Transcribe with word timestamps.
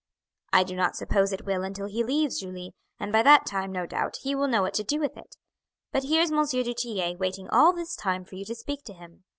"I 0.51 0.63
do 0.63 0.75
not 0.75 0.95
suppose 0.95 1.31
it 1.31 1.45
will 1.45 1.61
until 1.63 1.85
he 1.85 2.03
leaves, 2.03 2.39
Julie, 2.39 2.73
and 2.99 3.11
by 3.11 3.21
that 3.21 3.45
time, 3.45 3.71
no 3.71 3.85
doubt, 3.85 4.17
he 4.23 4.33
will 4.33 4.47
know 4.47 4.63
what 4.63 4.73
to 4.73 4.83
do 4.83 4.99
with 4.99 5.15
it; 5.15 5.37
but 5.91 6.05
here 6.05 6.23
is 6.23 6.31
M. 6.31 6.43
du 6.43 6.73
Tillet 6.73 7.19
waiting 7.19 7.47
all 7.51 7.71
this 7.71 7.95
time 7.95 8.25
for 8.25 8.33
you 8.33 8.45
to 8.45 8.55
speak 8.55 8.83
to 8.85 8.93
him." 8.93 9.25